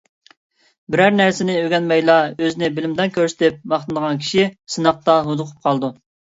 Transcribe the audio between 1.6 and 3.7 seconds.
ئۆگەنمەيلا ئۆزىنى بىلىمدان كۆرسىتىپ